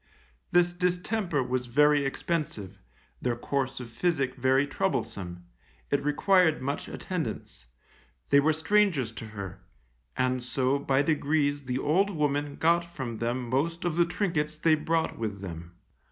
[0.51, 2.81] This distemper was very expensive,
[3.21, 5.45] their course of physic very troublesome,
[5.91, 7.67] it required much attendance,
[8.31, 9.59] they were strangers to her,
[10.17, 14.73] and so by degrees the old woman got from them most of the trinkets they
[14.73, 15.75] brought with them.